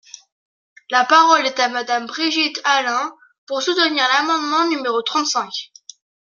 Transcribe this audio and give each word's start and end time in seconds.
La 0.89 1.05
parole 1.05 1.45
est 1.45 1.59
à 1.59 1.69
Madame 1.69 2.07
Brigitte 2.07 2.59
Allain, 2.63 3.13
pour 3.45 3.61
soutenir 3.61 4.03
l’amendement 4.07 4.67
numéro 4.67 4.99
trente-cinq. 5.03 5.51